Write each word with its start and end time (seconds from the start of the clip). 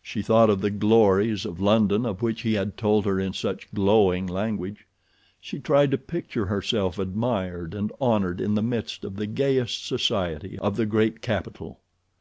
She 0.00 0.22
thought 0.22 0.50
of 0.50 0.60
the 0.60 0.70
glories 0.70 1.44
of 1.44 1.58
London, 1.58 2.06
of 2.06 2.22
which 2.22 2.42
he 2.42 2.54
had 2.54 2.76
told 2.76 3.04
her 3.06 3.18
in 3.18 3.32
such 3.32 3.68
glowing 3.74 4.24
language. 4.28 4.86
She 5.40 5.58
tried 5.58 5.90
to 5.90 5.98
picture 5.98 6.46
herself 6.46 6.96
admired 6.96 7.74
and 7.74 7.90
honored 8.00 8.40
in 8.40 8.54
the 8.54 8.62
midst 8.62 9.04
of 9.04 9.16
the 9.16 9.26
gayest 9.26 9.84
society 9.84 10.56
of 10.60 10.76
the 10.76 10.86
great 10.86 11.20
capital. 11.22 11.80